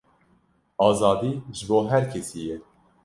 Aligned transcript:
Azadî 0.87 1.31
ji 1.57 1.63
bo 1.69 1.77
her 1.93 2.03
kesî 2.13 2.39
ye. 2.47 2.57